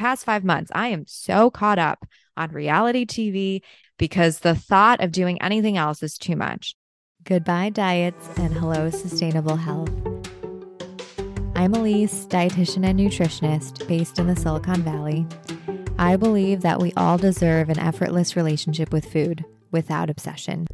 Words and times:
past 0.00 0.24
five 0.24 0.42
months, 0.42 0.72
I 0.74 0.88
am 0.88 1.04
so 1.06 1.50
caught 1.50 1.78
up 1.78 2.06
on 2.34 2.52
reality 2.52 3.04
TV 3.04 3.60
because 3.98 4.38
the 4.38 4.54
thought 4.54 5.04
of 5.04 5.12
doing 5.12 5.40
anything 5.42 5.76
else 5.76 6.02
is 6.02 6.16
too 6.16 6.36
much. 6.36 6.74
Goodbye, 7.22 7.68
diets, 7.68 8.30
and 8.38 8.54
hello, 8.54 8.88
sustainable 8.88 9.56
health. 9.56 9.90
I'm 11.54 11.74
Elise, 11.74 12.24
dietitian 12.26 12.86
and 12.86 12.98
nutritionist 12.98 13.86
based 13.86 14.18
in 14.18 14.26
the 14.26 14.36
Silicon 14.36 14.82
Valley. 14.82 15.26
I 15.98 16.16
believe 16.16 16.62
that 16.62 16.80
we 16.80 16.94
all 16.96 17.18
deserve 17.18 17.68
an 17.68 17.78
effortless 17.78 18.34
relationship 18.36 18.94
with 18.94 19.04
food 19.04 19.44
without 19.70 20.08
obsession 20.08 20.66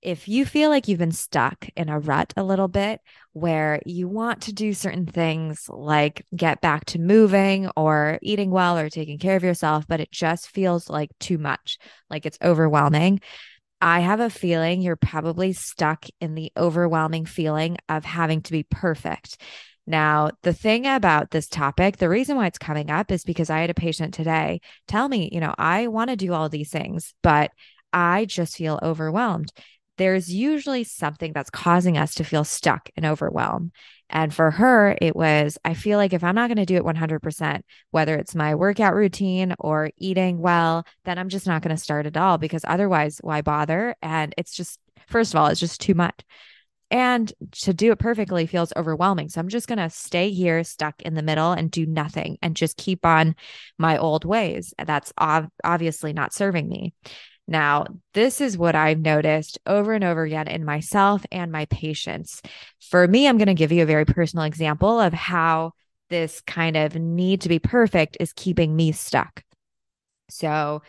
if 0.00 0.28
you 0.28 0.46
feel 0.46 0.70
like 0.70 0.86
you've 0.86 0.98
been 0.98 1.12
stuck 1.12 1.68
in 1.76 1.88
a 1.88 1.98
rut 1.98 2.32
a 2.36 2.42
little 2.42 2.68
bit 2.68 3.00
where 3.32 3.80
you 3.84 4.08
want 4.08 4.42
to 4.42 4.52
do 4.52 4.72
certain 4.72 5.06
things 5.06 5.68
like 5.68 6.24
get 6.34 6.60
back 6.60 6.84
to 6.86 6.98
moving 6.98 7.68
or 7.76 8.18
eating 8.22 8.50
well 8.50 8.78
or 8.78 8.88
taking 8.88 9.18
care 9.18 9.36
of 9.36 9.44
yourself, 9.44 9.86
but 9.88 10.00
it 10.00 10.10
just 10.12 10.48
feels 10.48 10.88
like 10.88 11.10
too 11.18 11.38
much, 11.38 11.78
like 12.08 12.26
it's 12.26 12.38
overwhelming. 12.42 13.20
I 13.80 14.00
have 14.00 14.20
a 14.20 14.30
feeling 14.30 14.82
you're 14.82 14.96
probably 14.96 15.52
stuck 15.52 16.06
in 16.20 16.34
the 16.34 16.52
overwhelming 16.56 17.26
feeling 17.26 17.76
of 17.88 18.04
having 18.04 18.42
to 18.42 18.52
be 18.52 18.64
perfect. 18.64 19.40
Now, 19.86 20.30
the 20.42 20.52
thing 20.52 20.86
about 20.86 21.30
this 21.30 21.48
topic, 21.48 21.96
the 21.96 22.08
reason 22.08 22.36
why 22.36 22.46
it's 22.46 22.58
coming 22.58 22.90
up 22.90 23.10
is 23.10 23.24
because 23.24 23.50
I 23.50 23.60
had 23.60 23.70
a 23.70 23.74
patient 23.74 24.14
today 24.14 24.60
tell 24.86 25.08
me, 25.08 25.30
you 25.32 25.40
know, 25.40 25.54
I 25.56 25.86
want 25.86 26.10
to 26.10 26.16
do 26.16 26.34
all 26.34 26.48
these 26.48 26.70
things, 26.70 27.14
but 27.22 27.52
I 27.92 28.26
just 28.26 28.56
feel 28.56 28.78
overwhelmed 28.82 29.50
there's 29.98 30.32
usually 30.32 30.84
something 30.84 31.32
that's 31.32 31.50
causing 31.50 31.98
us 31.98 32.14
to 32.14 32.24
feel 32.24 32.44
stuck 32.44 32.88
and 32.96 33.04
overwhelmed. 33.04 33.72
And 34.10 34.32
for 34.32 34.50
her, 34.50 34.96
it 35.02 35.14
was, 35.14 35.58
I 35.64 35.74
feel 35.74 35.98
like 35.98 36.14
if 36.14 36.24
I'm 36.24 36.34
not 36.34 36.48
going 36.48 36.56
to 36.56 36.64
do 36.64 36.76
it 36.76 36.84
100%, 36.84 37.60
whether 37.90 38.16
it's 38.16 38.34
my 38.34 38.54
workout 38.54 38.94
routine 38.94 39.54
or 39.58 39.90
eating 39.98 40.38
well, 40.38 40.86
then 41.04 41.18
I'm 41.18 41.28
just 41.28 41.46
not 41.46 41.60
going 41.60 41.76
to 41.76 41.82
start 41.82 42.06
at 42.06 42.16
all 42.16 42.38
because 42.38 42.64
otherwise, 42.66 43.18
why 43.20 43.42
bother? 43.42 43.94
And 44.00 44.34
it's 44.38 44.54
just, 44.54 44.78
first 45.08 45.34
of 45.34 45.40
all, 45.40 45.48
it's 45.48 45.60
just 45.60 45.82
too 45.82 45.94
much. 45.94 46.18
And 46.90 47.30
to 47.52 47.74
do 47.74 47.92
it 47.92 47.98
perfectly 47.98 48.46
feels 48.46 48.72
overwhelming. 48.74 49.28
So 49.28 49.40
I'm 49.40 49.50
just 49.50 49.68
going 49.68 49.78
to 49.78 49.90
stay 49.90 50.30
here 50.30 50.64
stuck 50.64 51.02
in 51.02 51.12
the 51.12 51.22
middle 51.22 51.52
and 51.52 51.70
do 51.70 51.84
nothing 51.84 52.38
and 52.40 52.56
just 52.56 52.78
keep 52.78 53.04
on 53.04 53.36
my 53.76 53.98
old 53.98 54.24
ways. 54.24 54.72
That's 54.82 55.12
obviously 55.18 56.14
not 56.14 56.32
serving 56.32 56.66
me. 56.66 56.94
Now, 57.48 57.86
this 58.12 58.42
is 58.42 58.58
what 58.58 58.74
I've 58.74 59.00
noticed 59.00 59.58
over 59.66 59.94
and 59.94 60.04
over 60.04 60.22
again 60.22 60.48
in 60.48 60.66
myself 60.66 61.24
and 61.32 61.50
my 61.50 61.64
patients. 61.64 62.42
For 62.78 63.08
me, 63.08 63.26
I'm 63.26 63.38
going 63.38 63.48
to 63.48 63.54
give 63.54 63.72
you 63.72 63.82
a 63.82 63.86
very 63.86 64.04
personal 64.04 64.44
example 64.44 65.00
of 65.00 65.14
how 65.14 65.72
this 66.10 66.42
kind 66.42 66.76
of 66.76 66.94
need 66.94 67.40
to 67.40 67.48
be 67.48 67.58
perfect 67.58 68.18
is 68.20 68.34
keeping 68.34 68.76
me 68.76 68.92
stuck. 68.92 69.42
So, 70.28 70.82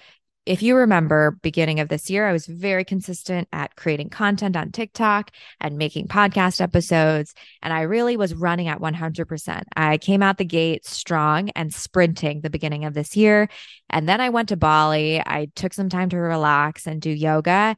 if 0.45 0.61
you 0.61 0.75
remember 0.75 1.37
beginning 1.41 1.79
of 1.79 1.89
this 1.89 2.09
year 2.09 2.27
i 2.27 2.31
was 2.31 2.45
very 2.45 2.83
consistent 2.83 3.47
at 3.51 3.75
creating 3.75 4.09
content 4.09 4.55
on 4.55 4.71
tiktok 4.71 5.31
and 5.59 5.77
making 5.77 6.07
podcast 6.07 6.61
episodes 6.61 7.33
and 7.61 7.73
i 7.73 7.81
really 7.81 8.17
was 8.17 8.33
running 8.33 8.67
at 8.67 8.79
100% 8.79 9.63
i 9.75 9.97
came 9.97 10.23
out 10.23 10.37
the 10.37 10.45
gate 10.45 10.85
strong 10.85 11.49
and 11.51 11.73
sprinting 11.73 12.41
the 12.41 12.49
beginning 12.49 12.85
of 12.85 12.93
this 12.93 13.15
year 13.15 13.49
and 13.89 14.07
then 14.07 14.21
i 14.21 14.29
went 14.29 14.49
to 14.49 14.57
bali. 14.57 15.19
I 15.19 15.49
took 15.55 15.73
some 15.73 15.89
time 15.89 16.09
to 16.09 16.17
relax 16.17 16.87
and 16.87 17.01
do 17.01 17.09
yoga 17.09 17.75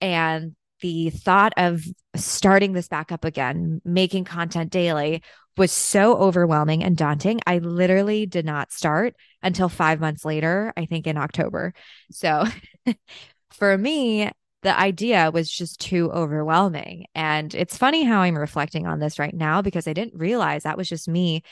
and 0.00 0.54
the 0.80 1.10
thought 1.10 1.54
of 1.56 1.82
starting 2.14 2.72
this 2.72 2.88
back 2.88 3.10
up 3.10 3.24
again 3.24 3.80
making 3.84 4.24
content 4.24 4.70
daily 4.70 5.22
was 5.56 5.72
so 5.72 6.16
overwhelming 6.16 6.82
and 6.82 6.96
daunting. 6.96 7.40
I 7.46 7.58
literally 7.58 8.26
did 8.26 8.44
not 8.44 8.72
start 8.72 9.14
until 9.42 9.68
five 9.68 10.00
months 10.00 10.24
later, 10.24 10.72
I 10.76 10.86
think 10.86 11.06
in 11.06 11.16
October. 11.16 11.74
So 12.10 12.44
for 13.50 13.78
me, 13.78 14.30
the 14.62 14.78
idea 14.78 15.30
was 15.30 15.50
just 15.50 15.78
too 15.78 16.10
overwhelming. 16.10 17.04
And 17.14 17.54
it's 17.54 17.76
funny 17.76 18.02
how 18.02 18.22
I'm 18.22 18.36
reflecting 18.36 18.86
on 18.86 18.98
this 18.98 19.18
right 19.18 19.34
now 19.34 19.60
because 19.62 19.86
I 19.86 19.92
didn't 19.92 20.18
realize 20.18 20.62
that 20.62 20.78
was 20.78 20.88
just 20.88 21.06
me 21.06 21.42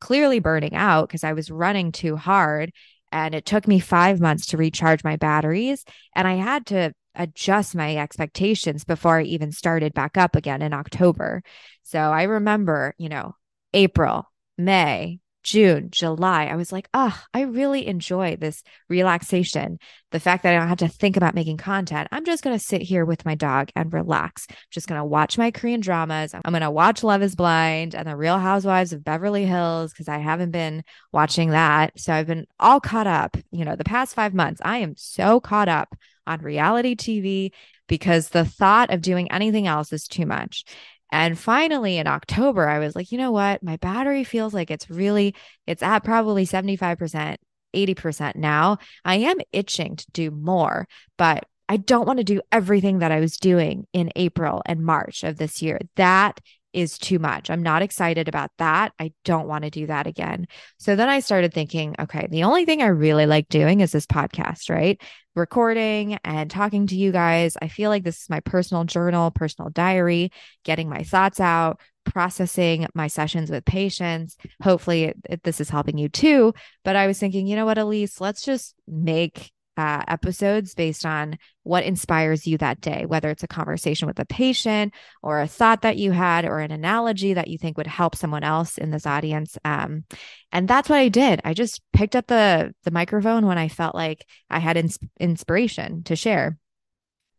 clearly 0.00 0.38
burning 0.38 0.74
out 0.74 1.08
because 1.08 1.24
I 1.24 1.32
was 1.32 1.50
running 1.50 1.92
too 1.92 2.16
hard. 2.16 2.72
And 3.12 3.34
it 3.34 3.44
took 3.44 3.66
me 3.66 3.80
five 3.80 4.20
months 4.20 4.46
to 4.46 4.56
recharge 4.56 5.02
my 5.02 5.16
batteries. 5.16 5.84
And 6.14 6.28
I 6.28 6.34
had 6.34 6.64
to 6.66 6.92
adjust 7.16 7.74
my 7.74 7.96
expectations 7.96 8.84
before 8.84 9.18
I 9.18 9.24
even 9.24 9.50
started 9.50 9.92
back 9.92 10.16
up 10.16 10.36
again 10.36 10.62
in 10.62 10.72
October. 10.72 11.42
So 11.82 11.98
I 11.98 12.22
remember, 12.22 12.94
you 12.98 13.08
know, 13.08 13.34
April, 13.72 14.30
May, 14.58 15.20
June, 15.42 15.88
July, 15.90 16.46
I 16.46 16.56
was 16.56 16.70
like, 16.70 16.88
oh, 16.92 17.18
I 17.32 17.42
really 17.42 17.86
enjoy 17.86 18.36
this 18.36 18.62
relaxation. 18.88 19.78
The 20.10 20.20
fact 20.20 20.42
that 20.42 20.54
I 20.54 20.58
don't 20.58 20.68
have 20.68 20.78
to 20.78 20.88
think 20.88 21.16
about 21.16 21.34
making 21.34 21.56
content. 21.56 22.08
I'm 22.12 22.24
just 22.24 22.44
going 22.44 22.56
to 22.56 22.64
sit 22.64 22.82
here 22.82 23.04
with 23.04 23.24
my 23.24 23.34
dog 23.34 23.70
and 23.74 23.92
relax. 23.92 24.46
I'm 24.50 24.56
just 24.70 24.86
going 24.86 25.00
to 25.00 25.04
watch 25.04 25.38
my 25.38 25.50
Korean 25.50 25.80
dramas. 25.80 26.34
I'm 26.34 26.52
going 26.52 26.60
to 26.60 26.70
watch 26.70 27.02
Love 27.02 27.22
is 27.22 27.34
Blind 27.34 27.94
and 27.94 28.06
The 28.06 28.16
Real 28.16 28.38
Housewives 28.38 28.92
of 28.92 29.04
Beverly 29.04 29.46
Hills 29.46 29.92
because 29.92 30.08
I 30.08 30.18
haven't 30.18 30.50
been 30.50 30.84
watching 31.12 31.50
that. 31.50 31.98
So 31.98 32.12
I've 32.12 32.26
been 32.26 32.46
all 32.58 32.80
caught 32.80 33.06
up. 33.06 33.36
You 33.50 33.64
know, 33.64 33.76
the 33.76 33.84
past 33.84 34.14
five 34.14 34.34
months, 34.34 34.60
I 34.62 34.78
am 34.78 34.94
so 34.96 35.40
caught 35.40 35.68
up 35.68 35.96
on 36.26 36.40
reality 36.40 36.94
TV 36.94 37.52
because 37.88 38.28
the 38.28 38.44
thought 38.44 38.92
of 38.92 39.00
doing 39.00 39.32
anything 39.32 39.66
else 39.66 39.92
is 39.92 40.06
too 40.06 40.26
much. 40.26 40.64
And 41.12 41.38
finally 41.38 41.98
in 41.98 42.06
October, 42.06 42.68
I 42.68 42.78
was 42.78 42.94
like, 42.94 43.12
you 43.12 43.18
know 43.18 43.32
what? 43.32 43.62
My 43.62 43.76
battery 43.76 44.24
feels 44.24 44.54
like 44.54 44.70
it's 44.70 44.88
really, 44.90 45.34
it's 45.66 45.82
at 45.82 46.04
probably 46.04 46.46
75%, 46.46 47.36
80% 47.74 48.36
now. 48.36 48.78
I 49.04 49.16
am 49.16 49.38
itching 49.52 49.96
to 49.96 50.06
do 50.12 50.30
more, 50.30 50.86
but 51.16 51.44
I 51.68 51.76
don't 51.76 52.06
want 52.06 52.18
to 52.18 52.24
do 52.24 52.40
everything 52.50 52.98
that 52.98 53.12
I 53.12 53.20
was 53.20 53.36
doing 53.36 53.86
in 53.92 54.10
April 54.16 54.62
and 54.66 54.84
March 54.84 55.22
of 55.22 55.36
this 55.36 55.62
year. 55.62 55.78
That 55.96 56.40
is 56.72 56.98
too 56.98 57.18
much. 57.18 57.50
I'm 57.50 57.62
not 57.62 57.82
excited 57.82 58.28
about 58.28 58.50
that. 58.58 58.92
I 58.98 59.12
don't 59.24 59.48
want 59.48 59.64
to 59.64 59.70
do 59.70 59.86
that 59.86 60.06
again. 60.06 60.46
So 60.78 60.96
then 60.96 61.08
I 61.08 61.20
started 61.20 61.52
thinking, 61.52 61.94
okay, 61.98 62.28
the 62.30 62.44
only 62.44 62.64
thing 62.64 62.82
I 62.82 62.86
really 62.86 63.26
like 63.26 63.48
doing 63.48 63.80
is 63.80 63.92
this 63.92 64.06
podcast, 64.06 64.70
right? 64.70 65.00
Recording 65.34 66.18
and 66.24 66.50
talking 66.50 66.86
to 66.88 66.96
you 66.96 67.12
guys. 67.12 67.56
I 67.60 67.68
feel 67.68 67.90
like 67.90 68.04
this 68.04 68.22
is 68.22 68.30
my 68.30 68.40
personal 68.40 68.84
journal, 68.84 69.30
personal 69.30 69.70
diary, 69.70 70.32
getting 70.64 70.88
my 70.88 71.02
thoughts 71.02 71.40
out, 71.40 71.80
processing 72.04 72.86
my 72.94 73.06
sessions 73.06 73.50
with 73.50 73.64
patients. 73.64 74.36
Hopefully, 74.62 75.04
it, 75.04 75.16
it, 75.28 75.42
this 75.42 75.60
is 75.60 75.70
helping 75.70 75.98
you 75.98 76.08
too. 76.08 76.52
But 76.84 76.96
I 76.96 77.06
was 77.06 77.18
thinking, 77.18 77.46
you 77.46 77.56
know 77.56 77.66
what, 77.66 77.78
Elise, 77.78 78.20
let's 78.20 78.44
just 78.44 78.74
make 78.86 79.52
uh, 79.80 80.02
episodes 80.08 80.74
based 80.74 81.06
on 81.06 81.38
what 81.62 81.84
inspires 81.84 82.46
you 82.46 82.58
that 82.58 82.82
day, 82.82 83.06
whether 83.06 83.30
it's 83.30 83.42
a 83.42 83.48
conversation 83.48 84.06
with 84.06 84.18
a 84.18 84.26
patient 84.26 84.92
or 85.22 85.40
a 85.40 85.46
thought 85.46 85.80
that 85.80 85.96
you 85.96 86.12
had 86.12 86.44
or 86.44 86.58
an 86.58 86.70
analogy 86.70 87.32
that 87.32 87.48
you 87.48 87.56
think 87.56 87.78
would 87.78 87.86
help 87.86 88.14
someone 88.14 88.44
else 88.44 88.76
in 88.76 88.90
this 88.90 89.06
audience. 89.06 89.56
Um, 89.64 90.04
and 90.52 90.68
that's 90.68 90.90
what 90.90 90.98
I 90.98 91.08
did. 91.08 91.40
I 91.46 91.54
just 91.54 91.80
picked 91.94 92.14
up 92.14 92.26
the 92.26 92.74
the 92.84 92.90
microphone 92.90 93.46
when 93.46 93.56
I 93.56 93.68
felt 93.68 93.94
like 93.94 94.26
I 94.50 94.58
had 94.58 94.76
ins- 94.76 94.98
inspiration 95.18 96.02
to 96.04 96.14
share, 96.14 96.58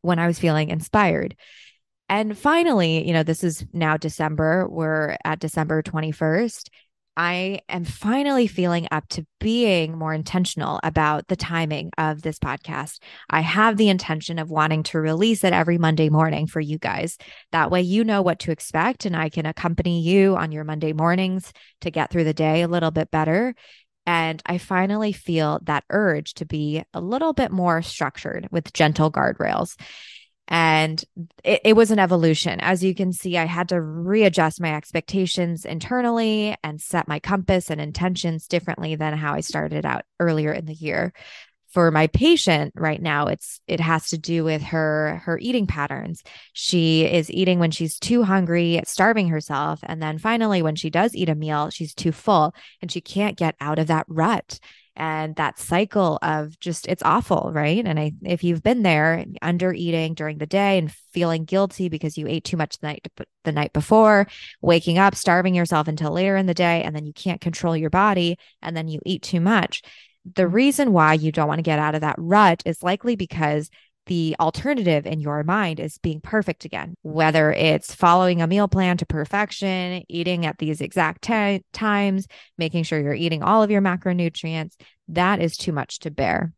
when 0.01 0.17
I 0.17 0.25
was 0.25 0.39
feeling 0.39 0.69
inspired. 0.69 1.35
And 2.09 2.35
finally, 2.35 3.07
you 3.07 3.13
know, 3.13 3.23
this 3.23 3.43
is 3.43 3.63
now 3.71 3.97
December. 3.97 4.67
We're 4.67 5.15
at 5.23 5.39
December 5.39 5.83
21st. 5.83 6.69
I 7.17 7.59
am 7.67 7.83
finally 7.83 8.47
feeling 8.47 8.87
up 8.89 9.07
to 9.09 9.25
being 9.39 9.97
more 9.97 10.13
intentional 10.13 10.79
about 10.81 11.27
the 11.27 11.35
timing 11.35 11.91
of 11.97 12.21
this 12.21 12.39
podcast. 12.39 12.99
I 13.29 13.41
have 13.41 13.75
the 13.75 13.89
intention 13.89 14.39
of 14.39 14.49
wanting 14.49 14.83
to 14.83 14.99
release 14.99 15.43
it 15.43 15.51
every 15.51 15.77
Monday 15.77 16.09
morning 16.09 16.47
for 16.47 16.61
you 16.61 16.77
guys. 16.77 17.17
That 17.51 17.69
way, 17.69 17.81
you 17.81 18.03
know 18.05 18.21
what 18.21 18.39
to 18.39 18.51
expect, 18.51 19.05
and 19.05 19.15
I 19.15 19.29
can 19.29 19.45
accompany 19.45 20.01
you 20.01 20.37
on 20.37 20.51
your 20.51 20.63
Monday 20.63 20.93
mornings 20.93 21.51
to 21.81 21.91
get 21.91 22.11
through 22.11 22.23
the 22.23 22.33
day 22.33 22.61
a 22.61 22.69
little 22.69 22.91
bit 22.91 23.11
better. 23.11 23.55
And 24.05 24.41
I 24.45 24.57
finally 24.57 25.11
feel 25.11 25.59
that 25.63 25.83
urge 25.89 26.33
to 26.35 26.45
be 26.45 26.83
a 26.93 27.01
little 27.01 27.33
bit 27.33 27.51
more 27.51 27.81
structured 27.81 28.47
with 28.51 28.73
gentle 28.73 29.11
guardrails. 29.11 29.77
And 30.51 31.01
it, 31.45 31.61
it, 31.63 31.75
was 31.77 31.91
an 31.91 31.99
evolution. 31.99 32.59
As 32.59 32.83
you 32.83 32.93
can 32.93 33.13
see, 33.13 33.37
I 33.37 33.45
had 33.45 33.69
to 33.69 33.79
readjust 33.81 34.59
my 34.59 34.75
expectations 34.75 35.63
internally 35.63 36.57
and 36.61 36.81
set 36.81 37.07
my 37.07 37.19
compass 37.19 37.69
and 37.71 37.79
intentions 37.79 38.47
differently 38.47 38.95
than 38.95 39.17
how 39.17 39.33
I 39.33 39.39
started 39.39 39.85
out 39.85 40.03
earlier 40.19 40.51
in 40.51 40.65
the 40.65 40.73
year. 40.73 41.13
For 41.69 41.89
my 41.89 42.07
patient 42.07 42.73
right 42.75 43.01
now, 43.01 43.27
it's 43.27 43.61
it 43.65 43.79
has 43.79 44.09
to 44.09 44.17
do 44.17 44.43
with 44.43 44.61
her 44.61 45.21
her 45.23 45.39
eating 45.39 45.67
patterns. 45.67 46.21
She 46.51 47.05
is 47.05 47.31
eating 47.31 47.59
when 47.59 47.71
she's 47.71 47.97
too 47.97 48.23
hungry, 48.23 48.81
starving 48.85 49.29
herself, 49.29 49.79
and 49.83 50.03
then 50.03 50.17
finally 50.17 50.61
when 50.61 50.75
she 50.75 50.89
does 50.89 51.15
eat 51.15 51.29
a 51.29 51.35
meal, 51.35 51.69
she's 51.69 51.93
too 51.93 52.11
full 52.11 52.53
and 52.81 52.91
she 52.91 52.99
can't 52.99 53.37
get 53.37 53.55
out 53.61 53.79
of 53.79 53.87
that 53.87 54.05
rut 54.09 54.59
and 54.95 55.35
that 55.37 55.57
cycle 55.57 56.19
of 56.21 56.59
just 56.59 56.87
it's 56.87 57.03
awful 57.03 57.51
right? 57.53 57.85
And 57.85 57.99
i 57.99 58.13
if 58.23 58.43
you've 58.43 58.63
been 58.63 58.83
there 58.83 59.25
under 59.41 59.73
eating 59.73 60.13
during 60.13 60.37
the 60.37 60.45
day 60.45 60.77
and 60.77 60.91
feeling 61.13 61.45
guilty 61.45 61.89
because 61.89 62.17
you 62.17 62.27
ate 62.27 62.43
too 62.43 62.57
much 62.57 62.77
the 62.79 62.87
night 62.87 63.07
the 63.43 63.51
night 63.51 63.73
before 63.73 64.27
waking 64.61 64.97
up 64.97 65.15
starving 65.15 65.55
yourself 65.55 65.87
until 65.87 66.11
later 66.11 66.35
in 66.35 66.45
the 66.45 66.53
day 66.53 66.83
and 66.83 66.95
then 66.95 67.05
you 67.05 67.13
can't 67.13 67.41
control 67.41 67.75
your 67.75 67.89
body 67.89 68.37
and 68.61 68.75
then 68.75 68.87
you 68.87 68.99
eat 69.05 69.21
too 69.21 69.39
much. 69.39 69.81
The 70.35 70.43
mm-hmm. 70.43 70.53
reason 70.53 70.93
why 70.93 71.13
you 71.13 71.31
don't 71.31 71.47
want 71.47 71.59
to 71.59 71.63
get 71.63 71.79
out 71.79 71.95
of 71.95 72.01
that 72.01 72.15
rut 72.17 72.61
is 72.65 72.83
likely 72.83 73.15
because 73.15 73.69
the 74.07 74.35
alternative 74.39 75.05
in 75.05 75.19
your 75.19 75.43
mind 75.43 75.79
is 75.79 75.97
being 75.99 76.21
perfect 76.21 76.65
again, 76.65 76.95
whether 77.03 77.51
it's 77.51 77.93
following 77.93 78.41
a 78.41 78.47
meal 78.47 78.67
plan 78.67 78.97
to 78.97 79.05
perfection, 79.05 80.03
eating 80.09 80.45
at 80.45 80.57
these 80.57 80.81
exact 80.81 81.21
t- 81.21 81.63
times, 81.71 82.27
making 82.57 82.83
sure 82.83 82.99
you're 82.99 83.13
eating 83.13 83.43
all 83.43 83.61
of 83.61 83.71
your 83.71 83.81
macronutrients. 83.81 84.73
That 85.07 85.39
is 85.39 85.55
too 85.55 85.71
much 85.71 85.99
to 85.99 86.11
bear. 86.11 86.53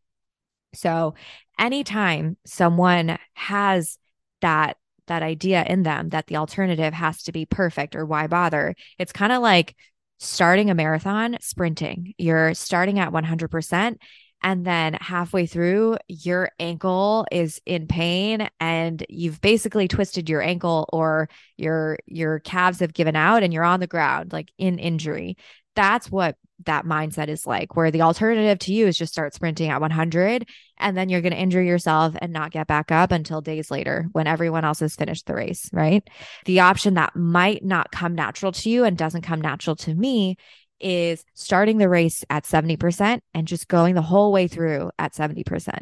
So, 0.74 1.14
anytime 1.58 2.36
someone 2.46 3.18
has 3.34 3.98
that 4.40 4.76
that 5.06 5.22
idea 5.22 5.62
in 5.64 5.82
them 5.82 6.08
that 6.08 6.26
the 6.28 6.36
alternative 6.36 6.94
has 6.94 7.22
to 7.24 7.32
be 7.32 7.44
perfect 7.44 7.94
or 7.94 8.06
why 8.06 8.26
bother, 8.26 8.74
it's 8.98 9.12
kind 9.12 9.32
of 9.32 9.42
like 9.42 9.76
starting 10.18 10.70
a 10.70 10.74
marathon 10.74 11.36
sprinting. 11.40 12.14
You're 12.16 12.54
starting 12.54 12.98
at 12.98 13.12
100% 13.12 13.96
and 14.44 14.66
then 14.66 14.92
halfway 15.00 15.46
through 15.46 15.96
your 16.06 16.50
ankle 16.60 17.26
is 17.32 17.62
in 17.64 17.86
pain 17.86 18.48
and 18.60 19.04
you've 19.08 19.40
basically 19.40 19.88
twisted 19.88 20.28
your 20.28 20.42
ankle 20.42 20.86
or 20.92 21.30
your 21.56 21.98
your 22.06 22.40
calves 22.40 22.80
have 22.80 22.92
given 22.92 23.16
out 23.16 23.42
and 23.42 23.54
you're 23.54 23.64
on 23.64 23.80
the 23.80 23.86
ground 23.86 24.34
like 24.34 24.52
in 24.58 24.78
injury. 24.78 25.38
That's 25.74 26.10
what 26.10 26.36
that 26.66 26.84
mindset 26.84 27.28
is 27.28 27.46
like 27.46 27.74
where 27.74 27.90
the 27.90 28.02
alternative 28.02 28.58
to 28.60 28.72
you 28.72 28.86
is 28.86 28.96
just 28.96 29.12
start 29.12 29.34
sprinting 29.34 29.70
at 29.70 29.80
100 29.80 30.46
and 30.78 30.96
then 30.96 31.08
you're 31.08 31.20
going 31.20 31.32
to 31.32 31.40
injure 31.40 31.62
yourself 31.62 32.14
and 32.20 32.32
not 32.32 32.52
get 32.52 32.68
back 32.68 32.92
up 32.92 33.10
until 33.10 33.40
days 33.40 33.72
later 33.72 34.06
when 34.12 34.28
everyone 34.28 34.64
else 34.64 34.78
has 34.80 34.94
finished 34.94 35.26
the 35.26 35.34
race 35.34 35.68
right? 35.72 36.08
The 36.44 36.60
option 36.60 36.94
that 36.94 37.16
might 37.16 37.64
not 37.64 37.90
come 37.90 38.14
natural 38.14 38.52
to 38.52 38.70
you 38.70 38.84
and 38.84 38.96
doesn't 38.96 39.22
come 39.22 39.40
natural 39.40 39.74
to 39.76 39.94
me 39.94 40.36
is 40.84 41.24
starting 41.32 41.78
the 41.78 41.88
race 41.88 42.24
at 42.28 42.44
70% 42.44 43.20
and 43.32 43.48
just 43.48 43.66
going 43.68 43.94
the 43.94 44.02
whole 44.02 44.30
way 44.30 44.46
through 44.46 44.90
at 44.98 45.14
70%. 45.14 45.80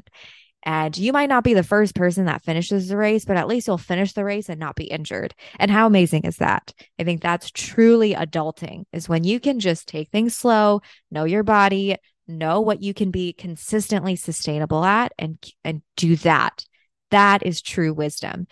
And 0.65 0.97
you 0.97 1.13
might 1.13 1.29
not 1.29 1.43
be 1.43 1.55
the 1.55 1.65
first 1.65 1.97
person 1.97 2.27
that 2.27 2.45
finishes 2.45 2.87
the 2.89 2.97
race, 2.97 3.25
but 3.25 3.37
at 3.37 3.49
least 3.49 3.67
you'll 3.67 3.79
finish 3.79 4.13
the 4.13 4.25
race 4.25 4.49
and 4.49 4.61
not 4.61 4.77
be 4.77 4.85
injured. 4.85 5.35
And 5.59 5.73
how 5.73 5.89
amazing 5.89 6.23
is 6.23 6.37
that? 6.37 6.73
I 7.01 7.05
think 7.05 7.21
that's 7.21 7.51
truly 7.51 8.15
adulting 8.15 8.85
is 8.93 9.09
when 9.09 9.25
you 9.25 9.41
can 9.41 9.59
just 9.59 9.89
take 9.89 10.11
things 10.11 10.37
slow, 10.37 10.81
know 11.11 11.25
your 11.25 11.43
body, 11.43 11.97
know 12.29 12.61
what 12.61 12.81
you 12.81 12.95
can 12.95 13.11
be 13.11 13.33
consistently 13.33 14.15
sustainable 14.15 14.85
at 14.85 15.13
and 15.19 15.37
and 15.65 15.83
do 15.97 16.15
that. 16.17 16.65
That 17.11 17.45
is 17.45 17.61
true 17.61 17.93
wisdom 17.93 18.47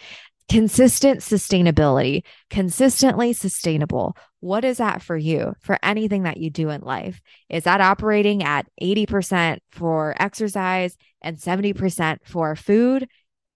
consistent 0.50 1.20
sustainability, 1.20 2.24
consistently 2.50 3.32
sustainable. 3.32 4.16
What 4.40 4.64
is 4.64 4.78
that 4.78 5.00
for 5.00 5.16
you 5.16 5.54
for 5.60 5.78
anything 5.80 6.24
that 6.24 6.38
you 6.38 6.50
do 6.50 6.70
in 6.70 6.80
life? 6.80 7.20
Is 7.48 7.62
that 7.64 7.80
operating 7.80 8.42
at 8.42 8.66
80% 8.82 9.58
for 9.70 10.16
exercise 10.20 10.96
and 11.22 11.38
70% 11.38 12.18
for 12.24 12.56
food? 12.56 13.08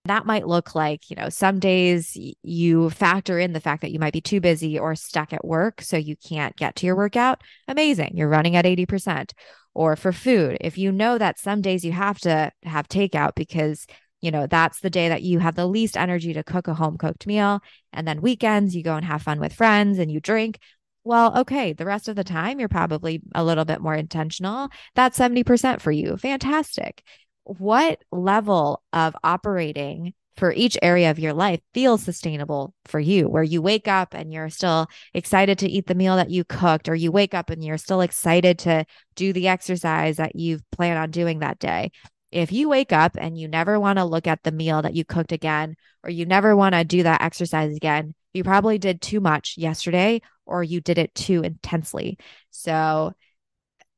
That 0.04 0.24
might 0.24 0.46
look 0.46 0.76
like, 0.76 1.10
you 1.10 1.16
know, 1.16 1.30
some 1.30 1.58
days 1.58 2.16
you 2.42 2.90
factor 2.90 3.40
in 3.40 3.54
the 3.54 3.60
fact 3.60 3.82
that 3.82 3.90
you 3.90 3.98
might 3.98 4.12
be 4.12 4.20
too 4.20 4.40
busy 4.40 4.78
or 4.78 4.94
stuck 4.94 5.32
at 5.32 5.44
work, 5.44 5.80
so 5.82 5.96
you 5.96 6.14
can't 6.16 6.54
get 6.54 6.76
to 6.76 6.86
your 6.86 6.94
workout. 6.94 7.40
Amazing. 7.66 8.12
You're 8.14 8.28
running 8.28 8.54
at 8.54 8.66
80%. 8.66 9.32
Or 9.76 9.96
for 9.96 10.12
food, 10.12 10.58
if 10.60 10.78
you 10.78 10.92
know 10.92 11.18
that 11.18 11.40
some 11.40 11.60
days 11.60 11.84
you 11.84 11.90
have 11.90 12.20
to 12.20 12.52
have 12.62 12.86
takeout 12.86 13.34
because 13.34 13.88
you 14.24 14.30
know, 14.30 14.46
that's 14.46 14.80
the 14.80 14.90
day 14.90 15.08
that 15.08 15.22
you 15.22 15.38
have 15.38 15.54
the 15.54 15.66
least 15.66 15.96
energy 15.96 16.32
to 16.32 16.42
cook 16.42 16.66
a 16.66 16.74
home 16.74 16.96
cooked 16.96 17.26
meal. 17.26 17.60
And 17.92 18.08
then 18.08 18.22
weekends, 18.22 18.74
you 18.74 18.82
go 18.82 18.96
and 18.96 19.04
have 19.04 19.22
fun 19.22 19.38
with 19.38 19.52
friends 19.52 19.98
and 19.98 20.10
you 20.10 20.20
drink. 20.20 20.58
Well, 21.04 21.38
okay, 21.40 21.74
the 21.74 21.84
rest 21.84 22.08
of 22.08 22.16
the 22.16 22.24
time, 22.24 22.58
you're 22.58 22.68
probably 22.68 23.20
a 23.34 23.44
little 23.44 23.66
bit 23.66 23.82
more 23.82 23.94
intentional. 23.94 24.70
That's 24.94 25.18
70% 25.18 25.82
for 25.82 25.92
you. 25.92 26.16
Fantastic. 26.16 27.02
What 27.42 28.02
level 28.10 28.82
of 28.94 29.14
operating 29.22 30.14
for 30.36 30.52
each 30.52 30.76
area 30.82 31.10
of 31.10 31.18
your 31.18 31.32
life 31.32 31.60
feels 31.74 32.02
sustainable 32.02 32.74
for 32.86 32.98
you, 32.98 33.28
where 33.28 33.42
you 33.42 33.62
wake 33.62 33.86
up 33.86 34.14
and 34.14 34.32
you're 34.32 34.50
still 34.50 34.88
excited 35.12 35.58
to 35.58 35.68
eat 35.68 35.86
the 35.86 35.94
meal 35.94 36.16
that 36.16 36.30
you 36.30 36.42
cooked, 36.44 36.88
or 36.88 36.94
you 36.94 37.12
wake 37.12 37.34
up 37.34 37.50
and 37.50 37.62
you're 37.62 37.78
still 37.78 38.00
excited 38.00 38.58
to 38.60 38.84
do 39.14 39.32
the 39.32 39.48
exercise 39.48 40.16
that 40.16 40.34
you've 40.34 40.62
planned 40.70 40.98
on 40.98 41.10
doing 41.10 41.40
that 41.40 41.58
day. 41.58 41.92
If 42.34 42.50
you 42.50 42.68
wake 42.68 42.92
up 42.92 43.16
and 43.16 43.38
you 43.38 43.46
never 43.46 43.78
want 43.78 43.98
to 44.00 44.04
look 44.04 44.26
at 44.26 44.42
the 44.42 44.50
meal 44.50 44.82
that 44.82 44.94
you 44.94 45.04
cooked 45.04 45.30
again, 45.30 45.76
or 46.02 46.10
you 46.10 46.26
never 46.26 46.56
want 46.56 46.74
to 46.74 46.84
do 46.84 47.04
that 47.04 47.22
exercise 47.22 47.74
again, 47.76 48.12
you 48.32 48.42
probably 48.42 48.76
did 48.76 49.00
too 49.00 49.20
much 49.20 49.54
yesterday 49.56 50.20
or 50.44 50.64
you 50.64 50.80
did 50.80 50.98
it 50.98 51.14
too 51.14 51.42
intensely. 51.42 52.18
So, 52.50 53.12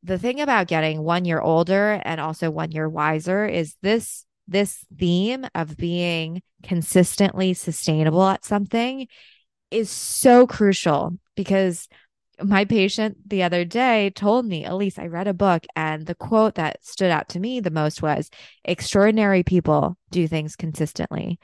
the 0.03 0.19
thing 0.19 0.43
about 0.43 0.69
getting 0.69 1.03
one 1.03 1.25
year 1.25 1.41
older 1.41 2.01
and 2.05 2.21
also 2.21 2.51
one 2.51 2.73
year 2.73 2.89
wiser 2.89 3.47
is 3.47 3.75
this 3.81 4.27
this 4.47 4.85
theme 4.97 5.47
of 5.55 5.79
being 5.79 6.43
consistently 6.63 7.55
sustainable 7.55 8.23
at 8.23 8.45
something 8.45 9.09
is 9.71 9.91
so 9.91 10.47
crucial 10.47 11.19
because 11.35 11.89
my 12.43 12.65
patient 12.65 13.17
the 13.29 13.43
other 13.43 13.65
day 13.65 14.11
told 14.11 14.47
me, 14.47 14.65
Elise, 14.65 14.99
I 14.99 15.07
read 15.07 15.29
a 15.29 15.35
book, 15.35 15.65
and 15.75 16.07
the 16.07 16.15
quote 16.15 16.57
that 16.57 16.85
stood 16.85 17.11
out 17.11 17.29
to 17.31 17.41
me 17.41 17.61
the 17.61 17.71
most 17.71 18.03
was 18.03 18.31
extraordinary 18.65 19.43
people 19.43 19.97
do 20.11 20.29
things 20.29 20.57
consistently. 20.57 21.39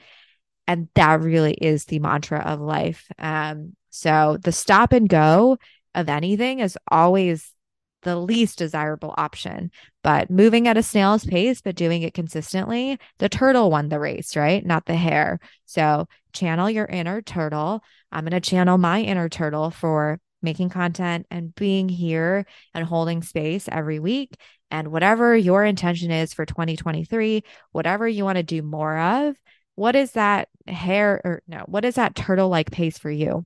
And 0.67 0.87
that 0.95 1.21
really 1.21 1.53
is 1.53 1.85
the 1.85 1.99
mantra 1.99 2.39
of 2.39 2.61
life. 2.61 3.07
Um, 3.19 3.75
so 3.89 4.37
the 4.41 4.51
stop 4.51 4.93
and 4.93 5.09
go 5.09 5.57
of 5.93 6.09
anything 6.09 6.59
is 6.59 6.77
always 6.89 7.51
the 8.03 8.15
least 8.15 8.57
desirable 8.57 9.13
option. 9.17 9.71
But 10.03 10.29
moving 10.29 10.67
at 10.67 10.77
a 10.77 10.83
snail's 10.83 11.25
pace, 11.25 11.61
but 11.61 11.75
doing 11.75 12.01
it 12.03 12.13
consistently, 12.13 12.99
the 13.19 13.29
turtle 13.29 13.71
won 13.71 13.89
the 13.89 13.99
race, 13.99 14.35
right? 14.35 14.65
Not 14.65 14.85
the 14.85 14.95
hare. 14.95 15.39
So 15.65 16.07
channel 16.33 16.69
your 16.69 16.85
inner 16.85 17.21
turtle. 17.21 17.81
I'm 18.11 18.25
going 18.25 18.31
to 18.31 18.41
channel 18.41 18.77
my 18.77 19.01
inner 19.01 19.29
turtle 19.29 19.71
for 19.71 20.19
making 20.43 20.69
content 20.69 21.25
and 21.31 21.55
being 21.55 21.89
here 21.89 22.45
and 22.73 22.85
holding 22.85 23.23
space 23.23 23.67
every 23.71 23.99
week. 23.99 24.35
And 24.69 24.89
whatever 24.89 25.35
your 25.35 25.63
intention 25.63 26.11
is 26.11 26.33
for 26.33 26.45
2023, 26.45 27.43
whatever 27.71 28.07
you 28.07 28.25
want 28.25 28.37
to 28.37 28.43
do 28.43 28.61
more 28.61 28.97
of, 28.97 29.35
what 29.75 29.95
is 29.95 30.11
that 30.11 30.49
hare 30.67 31.21
or 31.23 31.41
no, 31.47 31.59
what 31.67 31.85
is 31.85 31.95
that 31.95 32.15
turtle 32.15 32.49
like 32.49 32.71
pace 32.71 32.97
for 32.97 33.11
you? 33.11 33.45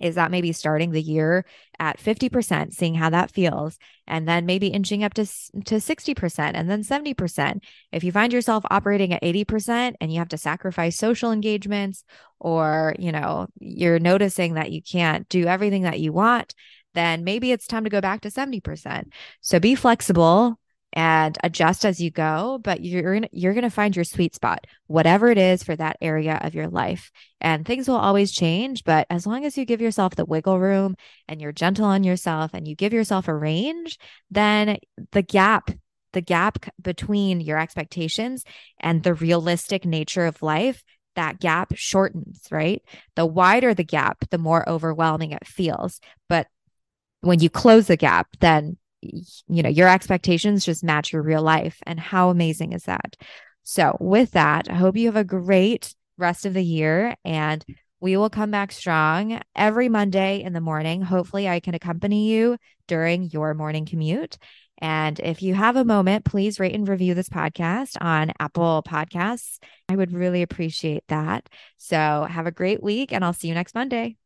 Is 0.00 0.16
that 0.16 0.30
maybe 0.30 0.52
starting 0.52 0.90
the 0.90 1.02
year 1.02 1.44
at 1.78 1.98
50%, 1.98 2.72
seeing 2.72 2.94
how 2.94 3.10
that 3.10 3.30
feels, 3.30 3.78
and 4.06 4.28
then 4.28 4.46
maybe 4.46 4.68
inching 4.68 5.04
up 5.04 5.14
to, 5.14 5.24
to 5.24 5.76
60% 5.76 6.50
and 6.54 6.68
then 6.68 6.82
70%. 6.82 7.62
If 7.92 8.04
you 8.04 8.12
find 8.12 8.32
yourself 8.32 8.64
operating 8.70 9.12
at 9.12 9.22
80% 9.22 9.94
and 10.00 10.12
you 10.12 10.18
have 10.18 10.28
to 10.28 10.38
sacrifice 10.38 10.96
social 10.96 11.32
engagements, 11.32 12.04
or, 12.38 12.94
you 12.98 13.12
know, 13.12 13.46
you're 13.58 13.98
noticing 13.98 14.54
that 14.54 14.70
you 14.70 14.82
can't 14.82 15.28
do 15.28 15.46
everything 15.46 15.82
that 15.82 16.00
you 16.00 16.12
want, 16.12 16.54
then 16.94 17.24
maybe 17.24 17.52
it's 17.52 17.66
time 17.66 17.84
to 17.84 17.90
go 17.90 18.00
back 18.00 18.20
to 18.22 18.30
70%. 18.30 19.04
So 19.40 19.58
be 19.58 19.74
flexible, 19.74 20.58
and 20.94 21.36
adjust 21.42 21.84
as 21.84 22.00
you 22.00 22.10
go 22.10 22.58
but 22.62 22.82
you're 22.82 23.20
you're 23.32 23.52
going 23.52 23.64
to 23.64 23.70
find 23.70 23.94
your 23.96 24.04
sweet 24.04 24.34
spot 24.34 24.64
whatever 24.86 25.28
it 25.28 25.36
is 25.36 25.62
for 25.62 25.74
that 25.76 25.98
area 26.00 26.38
of 26.42 26.54
your 26.54 26.68
life. 26.68 27.10
And 27.40 27.66
things 27.66 27.88
will 27.88 27.96
always 27.96 28.32
change 28.32 28.84
but 28.84 29.06
as 29.10 29.26
long 29.26 29.44
as 29.44 29.58
you 29.58 29.64
give 29.66 29.80
yourself 29.80 30.14
the 30.14 30.24
wiggle 30.24 30.58
room 30.58 30.94
and 31.28 31.40
you're 31.40 31.52
gentle 31.52 31.84
on 31.84 32.04
yourself 32.04 32.52
and 32.54 32.66
you 32.66 32.76
give 32.76 32.92
yourself 32.92 33.28
a 33.28 33.34
range 33.34 33.98
then 34.30 34.78
the 35.12 35.22
gap 35.22 35.70
the 36.12 36.20
gap 36.20 36.64
between 36.80 37.40
your 37.40 37.58
expectations 37.58 38.44
and 38.78 39.02
the 39.02 39.14
realistic 39.14 39.84
nature 39.84 40.26
of 40.26 40.42
life 40.42 40.84
that 41.16 41.40
gap 41.40 41.72
shortens 41.74 42.46
right? 42.52 42.82
The 43.16 43.26
wider 43.26 43.74
the 43.74 43.84
gap 43.84 44.24
the 44.30 44.38
more 44.38 44.68
overwhelming 44.68 45.32
it 45.32 45.46
feels. 45.46 46.00
But 46.28 46.46
when 47.20 47.40
you 47.40 47.50
close 47.50 47.88
the 47.88 47.96
gap 47.96 48.28
then 48.38 48.76
you 49.48 49.62
know, 49.62 49.68
your 49.68 49.88
expectations 49.88 50.64
just 50.64 50.84
match 50.84 51.12
your 51.12 51.22
real 51.22 51.42
life. 51.42 51.78
And 51.86 51.98
how 51.98 52.30
amazing 52.30 52.72
is 52.72 52.84
that? 52.84 53.16
So, 53.62 53.96
with 54.00 54.32
that, 54.32 54.68
I 54.70 54.74
hope 54.74 54.96
you 54.96 55.06
have 55.06 55.16
a 55.16 55.24
great 55.24 55.94
rest 56.18 56.46
of 56.46 56.54
the 56.54 56.64
year 56.64 57.16
and 57.24 57.64
we 58.00 58.16
will 58.18 58.28
come 58.28 58.50
back 58.50 58.70
strong 58.70 59.40
every 59.56 59.88
Monday 59.88 60.42
in 60.42 60.52
the 60.52 60.60
morning. 60.60 61.00
Hopefully, 61.00 61.48
I 61.48 61.60
can 61.60 61.74
accompany 61.74 62.28
you 62.28 62.58
during 62.86 63.30
your 63.30 63.54
morning 63.54 63.86
commute. 63.86 64.36
And 64.78 65.18
if 65.20 65.40
you 65.40 65.54
have 65.54 65.76
a 65.76 65.84
moment, 65.84 66.26
please 66.26 66.60
rate 66.60 66.74
and 66.74 66.86
review 66.86 67.14
this 67.14 67.30
podcast 67.30 67.96
on 68.00 68.32
Apple 68.38 68.82
Podcasts. 68.86 69.58
I 69.88 69.96
would 69.96 70.12
really 70.12 70.42
appreciate 70.42 71.04
that. 71.08 71.48
So, 71.78 72.26
have 72.28 72.46
a 72.46 72.52
great 72.52 72.82
week, 72.82 73.12
and 73.12 73.24
I'll 73.24 73.32
see 73.32 73.48
you 73.48 73.54
next 73.54 73.74
Monday. 73.74 74.16